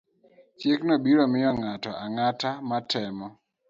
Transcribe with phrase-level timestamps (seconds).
[0.59, 3.27] Chikno biro miyo ng'ato ang'ata matemo